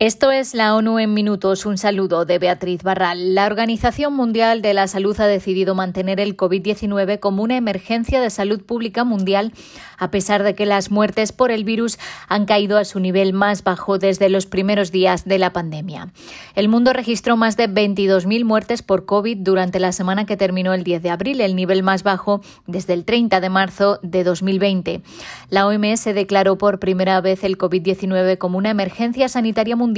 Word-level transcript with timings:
Esto 0.00 0.30
es 0.32 0.54
la 0.54 0.74
ONU 0.74 0.98
en 0.98 1.12
minutos. 1.12 1.66
Un 1.66 1.76
saludo 1.76 2.24
de 2.24 2.38
Beatriz 2.38 2.82
Barral. 2.82 3.34
La 3.34 3.44
Organización 3.44 4.14
Mundial 4.14 4.62
de 4.62 4.72
la 4.72 4.88
Salud 4.88 5.20
ha 5.20 5.26
decidido 5.26 5.74
mantener 5.74 6.20
el 6.20 6.38
COVID-19 6.38 7.20
como 7.20 7.42
una 7.42 7.58
emergencia 7.58 8.22
de 8.22 8.30
salud 8.30 8.62
pública 8.62 9.04
mundial, 9.04 9.52
a 9.98 10.10
pesar 10.10 10.42
de 10.42 10.54
que 10.54 10.64
las 10.64 10.90
muertes 10.90 11.32
por 11.32 11.50
el 11.50 11.64
virus 11.64 11.98
han 12.28 12.46
caído 12.46 12.78
a 12.78 12.86
su 12.86 12.98
nivel 12.98 13.34
más 13.34 13.62
bajo 13.62 13.98
desde 13.98 14.30
los 14.30 14.46
primeros 14.46 14.90
días 14.90 15.26
de 15.26 15.38
la 15.38 15.52
pandemia. 15.52 16.14
El 16.54 16.70
mundo 16.70 16.94
registró 16.94 17.36
más 17.36 17.58
de 17.58 17.68
22.000 17.68 18.46
muertes 18.46 18.80
por 18.80 19.04
COVID 19.04 19.36
durante 19.42 19.80
la 19.80 19.92
semana 19.92 20.24
que 20.24 20.38
terminó 20.38 20.72
el 20.72 20.82
10 20.82 21.02
de 21.02 21.10
abril, 21.10 21.42
el 21.42 21.54
nivel 21.54 21.82
más 21.82 22.04
bajo 22.04 22.40
desde 22.66 22.94
el 22.94 23.04
30 23.04 23.38
de 23.42 23.50
marzo 23.50 24.00
de 24.02 24.24
2020. 24.24 25.02
La 25.50 25.66
OMS 25.66 26.04
declaró 26.04 26.56
por 26.56 26.78
primera 26.78 27.20
vez 27.20 27.44
el 27.44 27.58
COVID-19 27.58 28.38
como 28.38 28.56
una 28.56 28.70
emergencia 28.70 29.28
sanitaria 29.28 29.76
mundial 29.76 29.89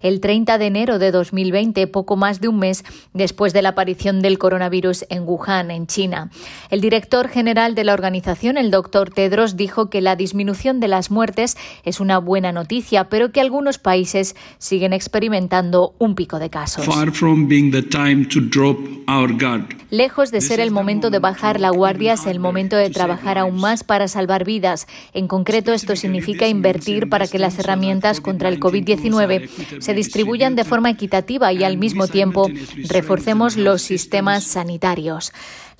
el 0.00 0.20
30 0.20 0.58
de 0.58 0.66
enero 0.66 0.98
de 0.98 1.10
2020, 1.10 1.86
poco 1.88 2.16
más 2.16 2.40
de 2.40 2.48
un 2.48 2.58
mes 2.58 2.84
después 3.12 3.52
de 3.52 3.62
la 3.62 3.70
aparición 3.70 4.20
del 4.20 4.38
coronavirus 4.38 5.04
en 5.08 5.24
Wuhan, 5.24 5.70
en 5.70 5.86
China. 5.86 6.30
El 6.70 6.80
director 6.80 7.28
general 7.28 7.74
de 7.74 7.84
la 7.84 7.94
organización, 7.94 8.56
el 8.56 8.70
doctor 8.70 9.10
Tedros, 9.10 9.56
dijo 9.56 9.90
que 9.90 10.00
la 10.00 10.16
disminución 10.16 10.80
de 10.80 10.88
las 10.88 11.10
muertes 11.10 11.56
es 11.84 12.00
una 12.00 12.18
buena 12.18 12.52
noticia, 12.52 13.08
pero 13.08 13.32
que 13.32 13.40
algunos 13.40 13.78
países 13.78 14.36
siguen 14.58 14.92
experimentando 14.92 15.94
un 15.98 16.14
pico 16.14 16.38
de 16.38 16.50
casos. 16.50 16.84
Lejos 19.90 20.30
de 20.30 20.40
ser 20.40 20.60
el 20.60 20.70
momento 20.70 21.10
de 21.10 21.18
bajar 21.18 21.60
la 21.60 21.70
guardia, 21.70 22.14
es 22.14 22.26
el 22.26 22.40
momento 22.40 22.76
de 22.76 22.90
trabajar 22.90 23.38
aún 23.38 23.60
más 23.60 23.84
para 23.84 24.08
salvar 24.08 24.44
vidas. 24.44 24.86
En 25.12 25.28
concreto, 25.28 25.72
esto 25.72 25.96
significa 25.96 26.48
invertir 26.48 27.08
para 27.08 27.26
que 27.26 27.38
las 27.38 27.58
herramientas 27.58 28.20
contra 28.20 28.48
el 28.48 28.58
COVID-19 28.58 29.31
se 29.78 29.94
distribuyan 29.94 30.56
de 30.56 30.64
forma 30.64 30.90
equitativa 30.90 31.52
y 31.52 31.64
al 31.64 31.76
mismo 31.76 32.08
tiempo 32.08 32.48
reforcemos 32.88 33.56
los 33.56 33.82
sistemas 33.82 34.44
sanitarios. 34.44 35.32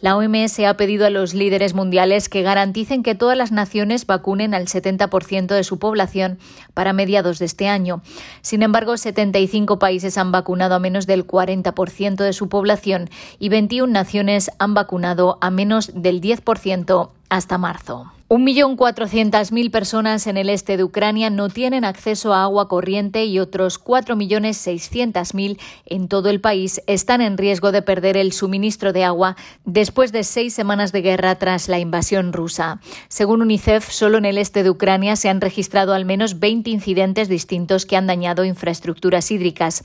La 0.02 0.16
OMS 0.16 0.58
ha 0.58 0.76
pedido 0.76 1.06
a 1.06 1.10
los 1.10 1.32
líderes 1.32 1.74
mundiales 1.74 2.28
que 2.28 2.42
garanticen 2.42 3.04
que 3.04 3.14
todas 3.14 3.38
las 3.38 3.52
naciones 3.52 4.04
vacunen 4.04 4.52
al 4.52 4.66
70% 4.66 5.54
de 5.54 5.62
su 5.62 5.78
población 5.78 6.40
para 6.74 6.92
mediados 6.92 7.38
de 7.38 7.44
este 7.44 7.68
año. 7.68 8.02
Sin 8.40 8.64
embargo, 8.64 8.96
75 8.96 9.78
países 9.78 10.18
han 10.18 10.32
vacunado 10.32 10.74
a 10.74 10.80
menos 10.80 11.06
del 11.06 11.24
40% 11.24 12.16
de 12.16 12.32
su 12.32 12.48
población 12.48 13.10
y 13.38 13.48
21 13.48 13.92
naciones 13.92 14.50
han 14.58 14.74
vacunado 14.74 15.38
a 15.40 15.50
menos 15.50 15.92
del 15.94 16.20
10% 16.20 17.10
hasta 17.28 17.58
marzo. 17.58 18.12
1.400.000 18.32 19.70
personas 19.70 20.26
en 20.26 20.38
el 20.38 20.48
este 20.48 20.78
de 20.78 20.84
Ucrania 20.84 21.28
no 21.28 21.50
tienen 21.50 21.84
acceso 21.84 22.32
a 22.32 22.44
agua 22.44 22.66
corriente 22.66 23.26
y 23.26 23.38
otros 23.38 23.78
4.600.000 23.78 25.60
en 25.84 26.08
todo 26.08 26.30
el 26.30 26.40
país 26.40 26.80
están 26.86 27.20
en 27.20 27.36
riesgo 27.36 27.72
de 27.72 27.82
perder 27.82 28.16
el 28.16 28.32
suministro 28.32 28.94
de 28.94 29.04
agua 29.04 29.36
después 29.66 30.12
de 30.12 30.24
seis 30.24 30.54
semanas 30.54 30.92
de 30.92 31.02
guerra 31.02 31.34
tras 31.34 31.68
la 31.68 31.78
invasión 31.78 32.32
rusa. 32.32 32.80
Según 33.08 33.42
UNICEF, 33.42 33.90
solo 33.90 34.16
en 34.16 34.24
el 34.24 34.38
este 34.38 34.62
de 34.62 34.70
Ucrania 34.70 35.14
se 35.16 35.28
han 35.28 35.42
registrado 35.42 35.92
al 35.92 36.06
menos 36.06 36.40
20 36.40 36.70
incidentes 36.70 37.28
distintos 37.28 37.84
que 37.84 37.98
han 37.98 38.06
dañado 38.06 38.46
infraestructuras 38.46 39.30
hídricas. 39.30 39.84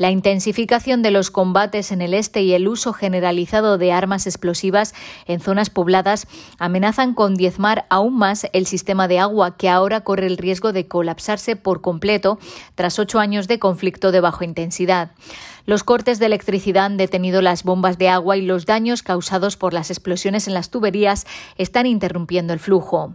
La 0.00 0.10
intensificación 0.10 1.02
de 1.02 1.10
los 1.10 1.30
combates 1.30 1.92
en 1.92 2.00
el 2.00 2.14
este 2.14 2.40
y 2.40 2.54
el 2.54 2.68
uso 2.68 2.94
generalizado 2.94 3.76
de 3.76 3.92
armas 3.92 4.26
explosivas 4.26 4.94
en 5.26 5.40
zonas 5.40 5.68
pobladas 5.68 6.26
amenazan 6.58 7.12
con 7.12 7.34
diezmar 7.34 7.84
aún 7.90 8.16
más 8.16 8.46
el 8.54 8.64
sistema 8.64 9.08
de 9.08 9.18
agua 9.18 9.58
que 9.58 9.68
ahora 9.68 10.00
corre 10.00 10.26
el 10.26 10.38
riesgo 10.38 10.72
de 10.72 10.88
colapsarse 10.88 11.54
por 11.54 11.82
completo 11.82 12.38
tras 12.76 12.98
ocho 12.98 13.18
años 13.18 13.46
de 13.46 13.58
conflicto 13.58 14.10
de 14.10 14.20
baja 14.20 14.46
intensidad. 14.46 15.10
Los 15.66 15.84
cortes 15.84 16.18
de 16.18 16.24
electricidad 16.24 16.86
han 16.86 16.96
detenido 16.96 17.42
las 17.42 17.62
bombas 17.62 17.98
de 17.98 18.08
agua 18.08 18.38
y 18.38 18.40
los 18.40 18.64
daños 18.64 19.02
causados 19.02 19.58
por 19.58 19.74
las 19.74 19.90
explosiones 19.90 20.48
en 20.48 20.54
las 20.54 20.70
tuberías 20.70 21.26
están 21.58 21.84
interrumpiendo 21.84 22.54
el 22.54 22.58
flujo. 22.58 23.12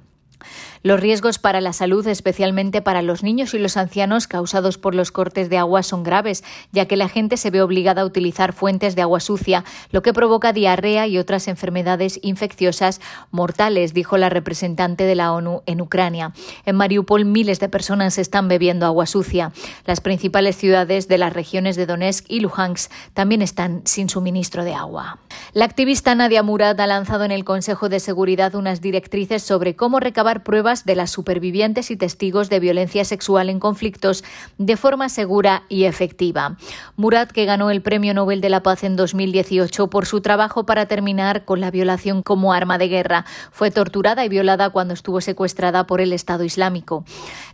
Los 0.85 0.99
riesgos 0.99 1.39
para 1.39 1.61
la 1.61 1.73
salud, 1.73 2.05
especialmente 2.05 2.79
para 2.79 3.01
los 3.01 3.23
niños 3.23 3.55
y 3.55 3.57
los 3.57 3.75
ancianos 3.75 4.27
causados 4.27 4.77
por 4.77 4.93
los 4.93 5.11
cortes 5.11 5.49
de 5.49 5.57
agua, 5.57 5.81
son 5.81 6.03
graves, 6.03 6.43
ya 6.71 6.85
que 6.85 6.95
la 6.95 7.09
gente 7.09 7.37
se 7.37 7.49
ve 7.49 7.63
obligada 7.63 8.03
a 8.03 8.05
utilizar 8.05 8.53
fuentes 8.53 8.95
de 8.95 9.01
agua 9.01 9.19
sucia, 9.19 9.63
lo 9.89 10.03
que 10.03 10.13
provoca 10.13 10.53
diarrea 10.53 11.07
y 11.07 11.17
otras 11.17 11.47
enfermedades 11.47 12.19
infecciosas 12.21 13.01
mortales, 13.31 13.95
dijo 13.95 14.19
la 14.19 14.29
representante 14.29 15.05
de 15.05 15.15
la 15.15 15.33
ONU 15.33 15.63
en 15.65 15.81
Ucrania. 15.81 16.33
En 16.67 16.75
Mariupol 16.75 17.25
miles 17.25 17.59
de 17.59 17.67
personas 17.67 18.19
están 18.19 18.47
bebiendo 18.47 18.85
agua 18.85 19.07
sucia. 19.07 19.53
Las 19.87 20.01
principales 20.01 20.55
ciudades 20.55 21.07
de 21.07 21.17
las 21.17 21.33
regiones 21.33 21.77
de 21.77 21.87
Donetsk 21.87 22.25
y 22.27 22.41
Luhansk 22.41 22.91
también 23.15 23.41
están 23.41 23.81
sin 23.85 24.07
suministro 24.07 24.63
de 24.63 24.75
agua. 24.75 25.17
La 25.53 25.65
activista 25.65 26.13
Nadia 26.13 26.43
Murad 26.43 26.79
ha 26.79 26.85
lanzado 26.85 27.23
en 27.23 27.31
el 27.31 27.43
Consejo 27.43 27.89
de 27.89 27.99
Seguridad 27.99 28.53
unas 28.53 28.81
directrices 28.81 29.41
sobre 29.41 29.75
cómo 29.75 29.99
recabar 29.99 30.43
pruebas 30.43 30.74
de 30.83 30.95
las 30.95 31.11
supervivientes 31.11 31.91
y 31.91 31.95
testigos 31.95 32.49
de 32.49 32.59
violencia 32.59 33.05
sexual 33.05 33.49
en 33.49 33.59
conflictos 33.59 34.23
de 34.57 34.75
forma 34.75 35.07
segura 35.07 35.63
y 35.69 35.85
efectiva. 35.85 36.57
Murad, 36.97 37.29
que 37.29 37.45
ganó 37.45 37.69
el 37.69 37.81
Premio 37.81 38.13
Nobel 38.13 38.41
de 38.41 38.49
la 38.49 38.63
Paz 38.63 38.83
en 38.83 38.97
2018 38.97 39.89
por 39.89 40.05
su 40.05 40.19
trabajo 40.19 40.65
para 40.65 40.87
terminar 40.87 41.45
con 41.45 41.61
la 41.61 41.71
violación 41.71 42.23
como 42.23 42.51
arma 42.51 42.77
de 42.77 42.89
guerra, 42.89 43.25
fue 43.51 43.71
torturada 43.71 44.25
y 44.25 44.29
violada 44.29 44.71
cuando 44.71 44.93
estuvo 44.93 45.21
secuestrada 45.21 45.87
por 45.87 46.01
el 46.01 46.11
Estado 46.11 46.43
Islámico. 46.43 47.05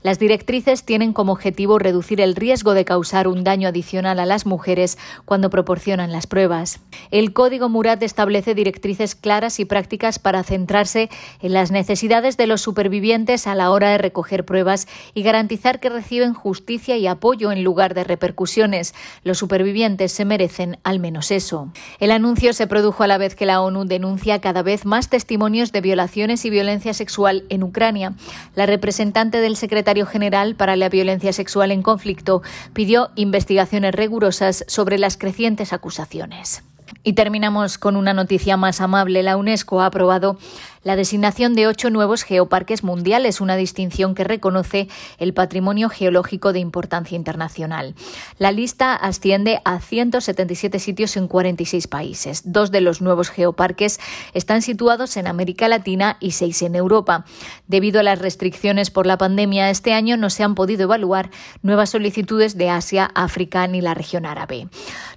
Las 0.03 0.17
directrices 0.17 0.83
tienen 0.83 1.13
como 1.13 1.31
objetivo 1.31 1.77
reducir 1.77 2.21
el 2.21 2.35
riesgo 2.35 2.73
de 2.73 2.85
causar 2.85 3.27
un 3.27 3.43
daño 3.43 3.67
adicional 3.67 4.19
a 4.19 4.25
las 4.25 4.47
mujeres 4.47 4.97
cuando 5.25 5.51
proporcionan 5.51 6.11
las 6.11 6.25
pruebas. 6.25 6.79
El 7.11 7.33
Código 7.33 7.69
Murad 7.69 8.01
establece 8.01 8.55
directrices 8.55 9.13
claras 9.13 9.59
y 9.59 9.65
prácticas 9.65 10.17
para 10.17 10.41
centrarse 10.43 11.09
en 11.39 11.53
las 11.53 11.69
necesidades 11.69 12.35
de 12.35 12.47
los 12.47 12.61
supervivientes 12.61 13.45
a 13.45 13.53
la 13.53 13.69
hora 13.69 13.91
de 13.91 13.99
recoger 13.99 14.43
pruebas 14.43 14.87
y 15.13 15.21
garantizar 15.21 15.79
que 15.79 15.89
reciben 15.89 16.33
justicia 16.33 16.97
y 16.97 17.05
apoyo 17.05 17.51
en 17.51 17.63
lugar 17.63 17.93
de 17.93 18.03
repercusiones. 18.03 18.95
Los 19.23 19.37
supervivientes 19.37 20.11
se 20.11 20.25
merecen 20.25 20.79
al 20.83 20.99
menos 20.99 21.29
eso. 21.29 21.71
El 21.99 22.09
anuncio 22.09 22.53
se 22.53 22.65
produjo 22.65 23.03
a 23.03 23.07
la 23.07 23.19
vez 23.19 23.35
que 23.35 23.45
la 23.45 23.61
ONU 23.61 23.85
denuncia 23.85 24.41
cada 24.41 24.63
vez 24.63 24.83
más 24.83 25.09
testimonios 25.09 25.71
de 25.71 25.81
violaciones 25.81 26.43
y 26.45 26.49
violencia 26.49 26.95
sexual 26.95 27.43
en 27.49 27.61
Ucrania. 27.61 28.15
La 28.55 28.65
representante 28.65 29.41
del 29.41 29.55
secretario 29.55 29.90
general 30.05 30.55
para 30.55 30.75
la 30.75 30.89
violencia 30.89 31.33
sexual 31.33 31.71
en 31.71 31.81
conflicto 31.81 32.41
pidió 32.73 33.09
investigaciones 33.15 33.93
rigurosas 33.93 34.63
sobre 34.67 34.97
las 34.97 35.17
crecientes 35.17 35.73
acusaciones. 35.73 36.63
Y 37.03 37.13
terminamos 37.13 37.77
con 37.77 37.95
una 37.95 38.13
noticia 38.13 38.57
más 38.57 38.79
amable. 38.79 39.23
La 39.23 39.37
UNESCO 39.37 39.81
ha 39.81 39.87
aprobado 39.87 40.37
la 40.83 40.95
designación 40.95 41.53
de 41.53 41.67
ocho 41.67 41.89
nuevos 41.91 42.23
geoparques 42.23 42.83
mundiales, 42.83 43.39
una 43.39 43.55
distinción 43.55 44.15
que 44.15 44.23
reconoce 44.23 44.87
el 45.19 45.33
patrimonio 45.33 45.89
geológico 45.89 46.53
de 46.53 46.59
importancia 46.59 47.15
internacional. 47.15 47.93
La 48.39 48.51
lista 48.51 48.95
asciende 48.95 49.61
a 49.63 49.79
177 49.79 50.79
sitios 50.79 51.17
en 51.17 51.27
46 51.27 51.87
países. 51.87 52.51
Dos 52.51 52.71
de 52.71 52.81
los 52.81 53.01
nuevos 53.01 53.29
geoparques 53.29 53.99
están 54.33 54.63
situados 54.63 55.17
en 55.17 55.27
América 55.27 55.67
Latina 55.67 56.17
y 56.19 56.31
seis 56.31 56.61
en 56.63 56.75
Europa. 56.75 57.25
Debido 57.67 57.99
a 57.99 58.03
las 58.03 58.19
restricciones 58.19 58.89
por 58.89 59.05
la 59.05 59.17
pandemia, 59.17 59.69
este 59.69 59.93
año 59.93 60.17
no 60.17 60.29
se 60.31 60.43
han 60.43 60.55
podido 60.55 60.83
evaluar 60.83 61.29
nuevas 61.61 61.91
solicitudes 61.91 62.57
de 62.57 62.69
Asia, 62.69 63.11
África 63.13 63.67
ni 63.67 63.81
la 63.81 63.93
región 63.93 64.25
árabe. 64.25 64.67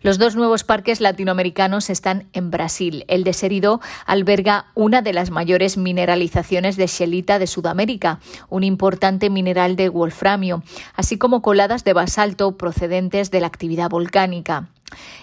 Los 0.03 0.19
dos 0.19 0.37
nuevos 0.37 0.65
parques 0.65 1.01
latinoamericanos 1.01 1.74
están 1.79 2.29
en 2.33 2.51
Brasil. 2.51 3.05
El 3.09 3.25
de 3.25 3.33
Seridó 3.33 3.81
alberga 4.07 4.67
una 4.75 5.03
de 5.03 5.13
las 5.13 5.31
mayores 5.31 5.77
mineralizaciones 5.77 6.77
de 6.77 6.89
xelita 6.89 7.39
de 7.39 7.47
Sudamérica, 7.47 8.21
un 8.49 8.65
importante 8.65 9.31
mineral 9.31 9.77
de 9.77 9.89
wolframio, 9.89 10.63
así 10.95 11.19
como 11.19 11.43
coladas 11.43 11.85
de 11.85 11.93
basalto 11.93 12.57
procedentes 12.57 13.31
de 13.31 13.41
la 13.41 13.47
actividad 13.47 13.91
volcánica. 13.91 14.69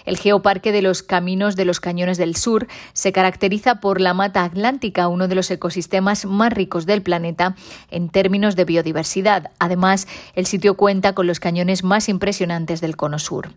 El 0.04 0.16
Geoparque 0.16 0.72
de 0.72 0.82
los 0.82 1.02
Caminos 1.02 1.56
de 1.56 1.64
los 1.64 1.80
Cañones 1.80 2.18
del 2.18 2.36
Sur 2.36 2.66
se 2.92 3.12
caracteriza 3.12 3.80
por 3.80 4.00
la 4.00 4.14
mata 4.14 4.44
atlántica, 4.44 5.08
uno 5.08 5.28
de 5.28 5.34
los 5.34 5.50
ecosistemas 5.50 6.24
más 6.24 6.52
ricos 6.52 6.86
del 6.86 7.02
planeta 7.02 7.56
en 7.90 8.08
términos 8.08 8.56
de 8.56 8.64
biodiversidad. 8.64 9.50
Además, 9.58 10.06
el 10.34 10.46
sitio 10.46 10.76
cuenta 10.76 11.14
con 11.14 11.26
los 11.26 11.40
cañones 11.40 11.84
más 11.84 12.08
impresionantes 12.08 12.80
del 12.80 12.96
Cono 12.96 13.18
Sur. 13.18 13.50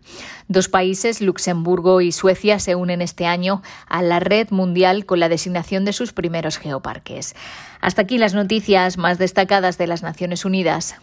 Dos 0.48 0.68
países, 0.68 1.20
Luxemburgo 1.20 2.00
y 2.00 2.12
Suecia, 2.12 2.58
se 2.58 2.74
unen 2.74 3.02
este 3.02 3.26
año 3.26 3.62
a 3.88 4.02
la 4.02 4.20
red 4.20 4.50
mundial 4.50 5.06
con 5.06 5.20
la 5.20 5.28
designación 5.28 5.84
de 5.84 5.92
sus 5.92 6.12
primeros 6.12 6.58
geoparques. 6.58 7.34
Hasta 7.80 8.02
aquí 8.02 8.18
las 8.18 8.34
noticias 8.34 8.98
más 8.98 9.18
destacadas 9.18 9.78
de 9.78 9.86
las 9.86 10.02
Naciones 10.02 10.44
Unidas. 10.44 10.96